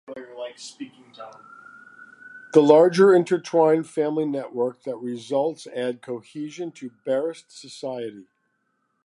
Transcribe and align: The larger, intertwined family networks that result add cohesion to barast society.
The 2.55 2.59
larger, 2.59 3.13
intertwined 3.13 3.87
family 3.87 4.25
networks 4.25 4.85
that 4.85 4.95
result 4.95 5.67
add 5.67 6.01
cohesion 6.01 6.71
to 6.71 6.89
barast 7.05 7.51
society. 7.51 8.25